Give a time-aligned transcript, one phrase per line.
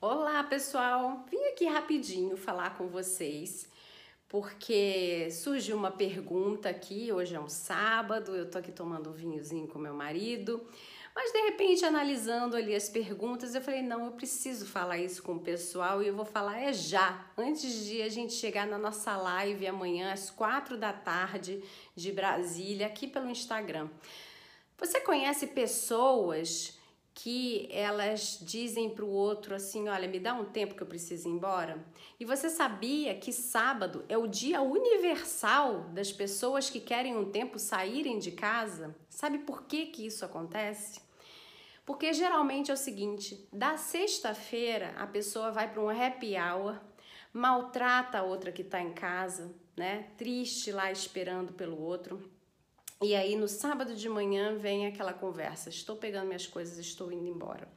[0.00, 1.24] Olá, pessoal!
[1.28, 3.68] Vim aqui rapidinho falar com vocês
[4.28, 7.10] porque surgiu uma pergunta aqui.
[7.10, 10.64] Hoje é um sábado, eu tô aqui tomando um vinhozinho com meu marido,
[11.12, 15.32] mas de repente, analisando ali as perguntas, eu falei: não, eu preciso falar isso com
[15.32, 19.16] o pessoal e eu vou falar é já, antes de a gente chegar na nossa
[19.16, 21.60] live amanhã, às quatro da tarde
[21.96, 23.88] de Brasília, aqui pelo Instagram.
[24.78, 26.77] Você conhece pessoas
[27.20, 31.28] que elas dizem para o outro assim: olha, me dá um tempo que eu preciso
[31.28, 31.84] ir embora?
[32.18, 37.58] E você sabia que sábado é o dia universal das pessoas que querem um tempo
[37.58, 38.94] saírem de casa?
[39.10, 41.00] Sabe por que, que isso acontece?
[41.84, 46.78] Porque geralmente é o seguinte: da sexta-feira a pessoa vai para um happy hour,
[47.32, 50.06] maltrata a outra que está em casa, né?
[50.16, 52.37] Triste lá esperando pelo outro
[53.00, 57.26] e aí no sábado de manhã vem aquela conversa: estou pegando minhas coisas, estou indo
[57.26, 57.68] embora.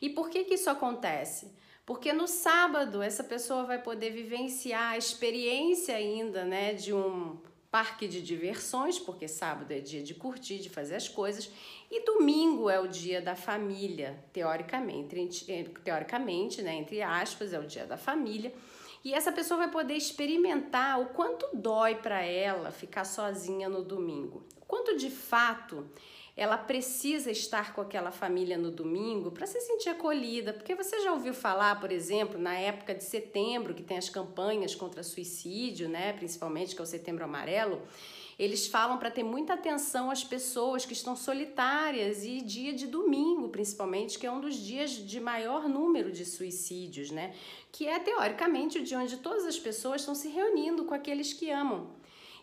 [0.00, 1.50] E por que que isso acontece?
[1.84, 7.38] Porque no sábado essa pessoa vai poder vivenciar a experiência ainda, né, de um
[7.70, 11.50] parque de diversões, porque sábado é dia de curtir, de fazer as coisas,
[11.90, 15.14] e domingo é o dia da família, teoricamente,
[15.84, 18.52] teoricamente, né, entre aspas, é o dia da família.
[19.06, 24.44] E essa pessoa vai poder experimentar o quanto dói para ela ficar sozinha no domingo.
[24.60, 25.88] O quanto de fato
[26.36, 30.52] ela precisa estar com aquela família no domingo para se sentir acolhida.
[30.52, 34.74] Porque você já ouviu falar, por exemplo, na época de setembro, que tem as campanhas
[34.74, 37.82] contra suicídio, né, principalmente que é o Setembro Amarelo,
[38.38, 43.48] eles falam para ter muita atenção às pessoas que estão solitárias e dia de domingo,
[43.48, 47.34] principalmente, que é um dos dias de maior número de suicídios, né?
[47.72, 51.50] Que é teoricamente o dia onde todas as pessoas estão se reunindo com aqueles que
[51.50, 51.96] amam.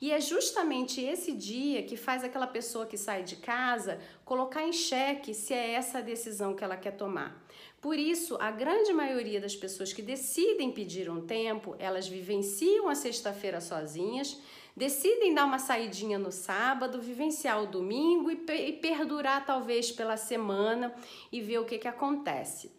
[0.00, 4.72] E é justamente esse dia que faz aquela pessoa que sai de casa colocar em
[4.72, 7.44] xeque se é essa a decisão que ela quer tomar.
[7.82, 12.94] Por isso, a grande maioria das pessoas que decidem pedir um tempo, elas vivenciam a
[12.94, 14.38] sexta-feira sozinhas,
[14.76, 20.94] decidem dar uma saidinha no sábado, vivenciar o domingo e, e perdurar talvez pela semana
[21.30, 22.72] e ver o que, que acontece.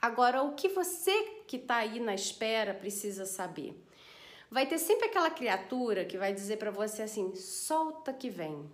[0.00, 1.12] Agora, o que você
[1.46, 3.80] que está aí na espera precisa saber?
[4.50, 8.70] Vai ter sempre aquela criatura que vai dizer para você assim: solta que vem.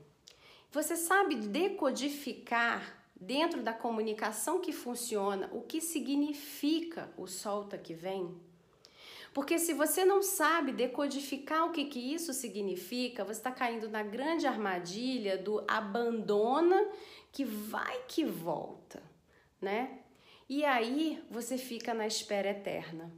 [0.73, 8.48] Você sabe decodificar dentro da comunicação que funciona o que significa o solta que vem?
[9.33, 14.03] Porque se você não sabe decodificar o que, que isso significa, você está caindo na
[14.03, 16.89] grande armadilha do abandona
[17.31, 19.03] que vai que volta,
[19.61, 20.01] né?
[20.49, 23.13] E aí você fica na espera eterna.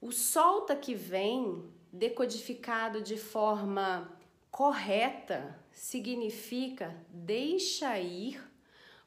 [0.00, 4.16] O solta que vem, decodificado de forma
[4.50, 8.40] correta, significa deixa ir,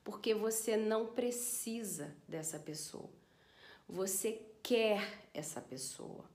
[0.04, 3.10] porque você não precisa dessa pessoa.
[3.88, 6.26] Você quer essa pessoa.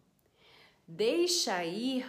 [0.86, 2.06] Deixa ir,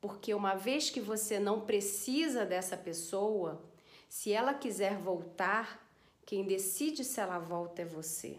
[0.00, 3.62] porque uma vez que você não precisa dessa pessoa,
[4.08, 5.86] se ela quiser voltar,
[6.26, 8.38] quem decide se ela volta é você.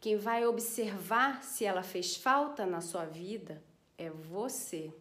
[0.00, 3.62] Quem vai observar se ela fez falta na sua vida
[3.98, 4.92] é você.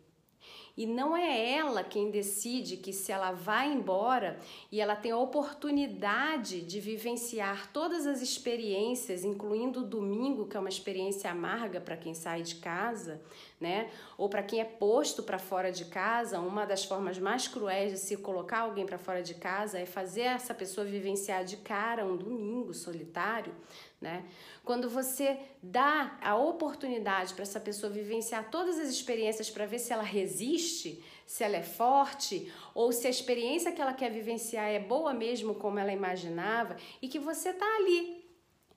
[0.77, 4.37] E não é ela quem decide que se ela vai embora
[4.69, 10.59] e ela tem a oportunidade de vivenciar todas as experiências, incluindo o domingo, que é
[10.59, 13.21] uma experiência amarga para quem sai de casa,
[13.59, 13.89] né?
[14.17, 17.97] Ou para quem é posto para fora de casa, uma das formas mais cruéis de
[17.99, 22.17] se colocar alguém para fora de casa é fazer essa pessoa vivenciar de cara um
[22.17, 23.53] domingo solitário,
[24.01, 24.25] né?
[24.63, 29.93] Quando você dá a oportunidade para essa pessoa vivenciar todas as experiências para ver se
[29.93, 34.79] ela resiste, se ela é forte ou se a experiência que ela quer vivenciar é
[34.79, 38.25] boa mesmo como ela imaginava e que você tá ali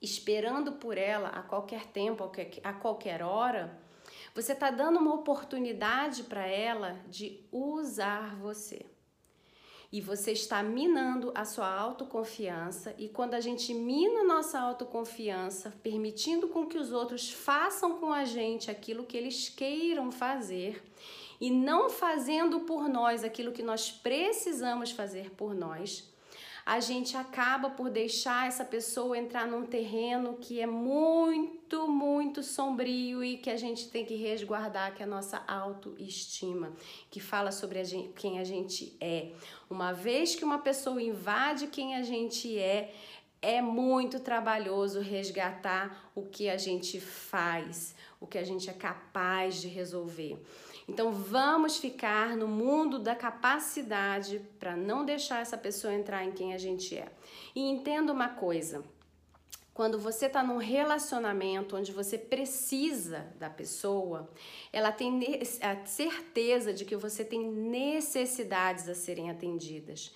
[0.00, 2.30] esperando por ela a qualquer tempo,
[2.62, 3.76] a qualquer hora,
[4.34, 8.86] você está dando uma oportunidade para ela de usar você
[9.90, 12.94] e você está minando a sua autoconfiança.
[12.98, 18.24] E quando a gente mina nossa autoconfiança, permitindo com que os outros façam com a
[18.24, 20.82] gente aquilo que eles queiram fazer
[21.40, 26.04] e não fazendo por nós aquilo que nós precisamos fazer por nós,
[26.68, 33.24] a gente acaba por deixar essa pessoa entrar num terreno que é muito, muito sombrio
[33.24, 36.74] e que a gente tem que resguardar, que é a nossa autoestima,
[37.10, 39.30] que fala sobre a gente, quem a gente é.
[39.70, 42.92] Uma vez que uma pessoa invade quem a gente é,
[43.40, 49.62] é muito trabalhoso resgatar o que a gente faz, o que a gente é capaz
[49.62, 50.38] de resolver.
[50.88, 56.54] Então vamos ficar no mundo da capacidade para não deixar essa pessoa entrar em quem
[56.54, 57.12] a gente é.
[57.54, 58.82] E entenda uma coisa:
[59.74, 64.30] quando você está num relacionamento onde você precisa da pessoa,
[64.72, 65.20] ela tem
[65.60, 70.12] a certeza de que você tem necessidades a serem atendidas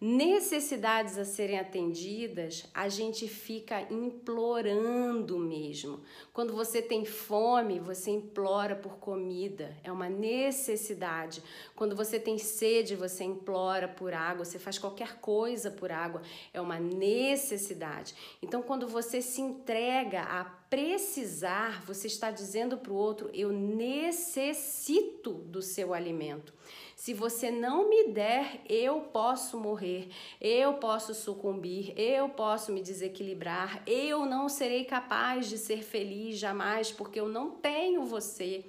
[0.00, 6.00] necessidades a serem atendidas, a gente fica implorando mesmo.
[6.32, 11.42] Quando você tem fome, você implora por comida, é uma necessidade.
[11.74, 16.60] Quando você tem sede, você implora por água, você faz qualquer coisa por água, é
[16.60, 18.14] uma necessidade.
[18.42, 25.30] Então, quando você se entrega a precisar, você está dizendo para o outro: eu necessito
[25.30, 26.52] do seu alimento.
[26.96, 30.08] Se você não me der, eu posso morrer,
[30.40, 36.90] eu posso sucumbir, eu posso me desequilibrar, eu não serei capaz de ser feliz jamais
[36.90, 38.64] porque eu não tenho você.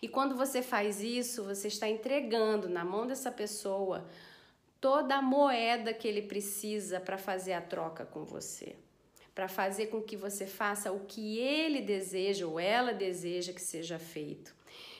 [0.00, 4.06] E quando você faz isso, você está entregando na mão dessa pessoa
[4.80, 8.76] toda a moeda que ele precisa para fazer a troca com você.
[9.38, 13.96] Para fazer com que você faça o que ele deseja ou ela deseja que seja
[13.96, 14.52] feito.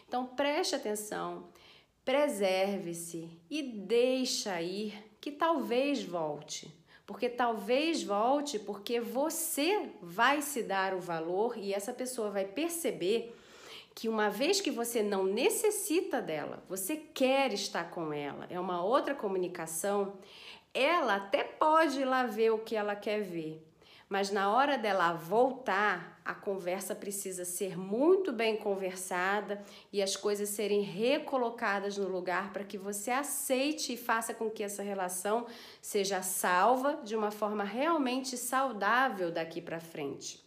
[0.07, 1.49] Então preste atenção
[2.09, 6.73] preserve-se e deixa ir que talvez volte.
[7.05, 13.37] Porque talvez volte porque você vai se dar o valor e essa pessoa vai perceber
[13.95, 18.83] que uma vez que você não necessita dela, você quer estar com ela, é uma
[18.83, 20.15] outra comunicação,
[20.73, 23.68] ela até pode ir lá ver o que ela quer ver,
[24.09, 29.63] mas na hora dela voltar, a conversa precisa ser muito bem conversada
[29.93, 34.63] e as coisas serem recolocadas no lugar para que você aceite e faça com que
[34.63, 35.47] essa relação
[35.83, 40.47] seja salva de uma forma realmente saudável daqui para frente.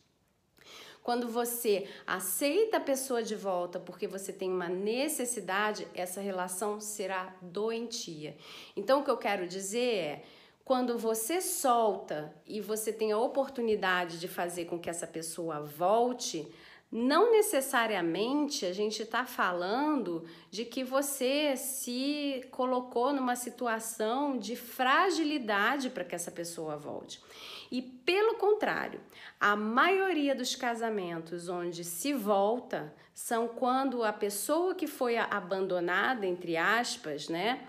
[1.03, 7.35] Quando você aceita a pessoa de volta porque você tem uma necessidade, essa relação será
[7.41, 8.37] doentia.
[8.75, 10.23] Então, o que eu quero dizer é
[10.71, 16.49] quando você solta e você tem a oportunidade de fazer com que essa pessoa volte,
[16.89, 25.89] não necessariamente a gente está falando de que você se colocou numa situação de fragilidade
[25.89, 27.21] para que essa pessoa volte.
[27.69, 29.01] E pelo contrário,
[29.41, 36.55] a maioria dos casamentos onde se volta são quando a pessoa que foi abandonada, entre
[36.55, 37.67] aspas, né,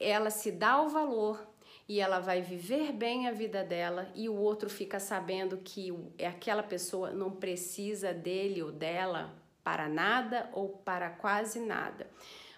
[0.00, 1.49] ela se dá o valor,
[1.90, 6.28] e ela vai viver bem a vida dela e o outro fica sabendo que é
[6.28, 9.34] aquela pessoa não precisa dele ou dela
[9.64, 12.08] para nada ou para quase nada,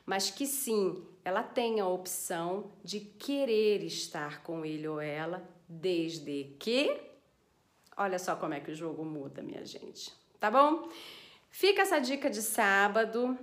[0.04, 6.54] mas que sim, ela tem a opção de querer estar com ele ou ela, desde
[6.58, 7.10] que
[7.96, 10.12] Olha só como é que o jogo muda, minha gente.
[10.38, 10.90] Tá bom?
[11.48, 13.38] Fica essa dica de sábado.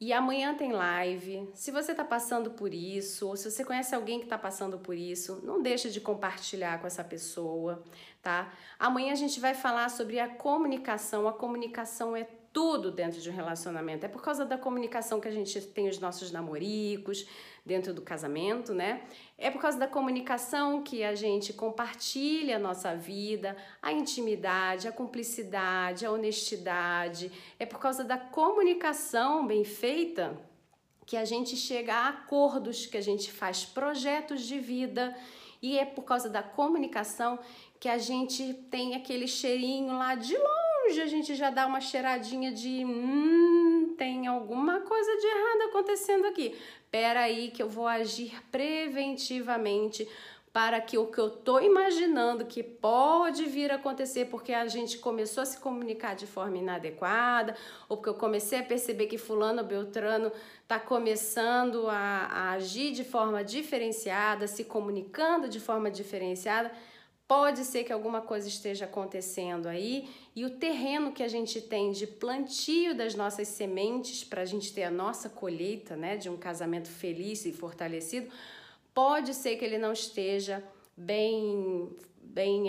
[0.00, 1.50] E amanhã tem live.
[1.52, 4.96] Se você está passando por isso, ou se você conhece alguém que está passando por
[4.96, 7.84] isso, não deixe de compartilhar com essa pessoa,
[8.22, 8.50] tá?
[8.78, 11.28] Amanhã a gente vai falar sobre a comunicação.
[11.28, 14.04] A comunicação é tudo dentro de um relacionamento.
[14.04, 17.26] É por causa da comunicação que a gente tem os nossos namoricos,
[17.64, 19.02] dentro do casamento, né?
[19.38, 24.92] É por causa da comunicação que a gente compartilha a nossa vida, a intimidade, a
[24.92, 27.30] cumplicidade, a honestidade.
[27.58, 30.36] É por causa da comunicação bem feita
[31.06, 35.16] que a gente chega a acordos, que a gente faz projetos de vida.
[35.62, 37.38] E é por causa da comunicação
[37.78, 42.50] que a gente tem aquele cheirinho lá de longe, a gente já dá uma cheiradinha
[42.50, 46.56] de hum, tem alguma coisa de errado acontecendo aqui.
[46.90, 50.08] Pera aí que eu vou agir preventivamente
[50.52, 54.98] para que o que eu estou imaginando que pode vir a acontecer porque a gente
[54.98, 57.54] começou a se comunicar de forma inadequada,
[57.88, 60.32] ou porque eu comecei a perceber que fulano Beltrano
[60.62, 66.72] está começando a, a agir de forma diferenciada, se comunicando de forma diferenciada,
[67.30, 71.92] Pode ser que alguma coisa esteja acontecendo aí e o terreno que a gente tem
[71.92, 76.36] de plantio das nossas sementes para a gente ter a nossa colheita, né, de um
[76.36, 78.32] casamento feliz e fortalecido,
[78.92, 80.60] pode ser que ele não esteja
[80.96, 82.64] bem bem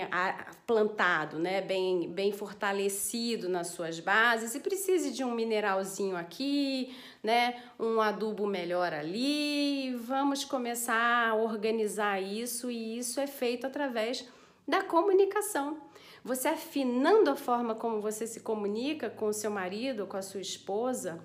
[0.67, 7.63] plantado, né, bem bem fortalecido nas suas bases e precise de um mineralzinho aqui, né,
[7.79, 9.95] um adubo melhor ali.
[9.95, 14.23] Vamos começar a organizar isso e isso é feito através
[14.67, 15.81] da comunicação.
[16.23, 20.41] Você afinando a forma como você se comunica com o seu marido, com a sua
[20.41, 21.23] esposa,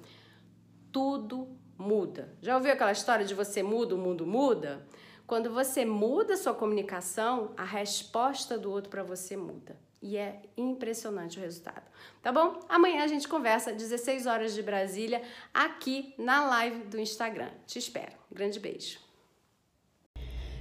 [0.91, 2.35] tudo muda.
[2.41, 4.87] Já ouviu aquela história de você muda, o mundo muda?
[5.27, 9.77] Quando você muda a sua comunicação, a resposta do outro para você muda.
[10.01, 11.83] E é impressionante o resultado.
[12.23, 12.61] Tá bom?
[12.69, 17.51] Amanhã a gente conversa 16 horas de Brasília aqui na live do Instagram.
[17.67, 18.17] Te espero.
[18.31, 19.06] grande beijo.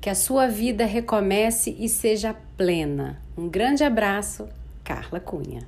[0.00, 3.20] Que a sua vida recomece e seja plena.
[3.36, 4.48] Um grande abraço,
[4.82, 5.66] Carla Cunha.